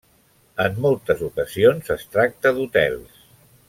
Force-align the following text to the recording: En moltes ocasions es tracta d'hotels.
En 0.63 0.79
moltes 0.85 1.21
ocasions 1.29 1.93
es 1.99 2.09
tracta 2.17 2.57
d'hotels. 2.57 3.25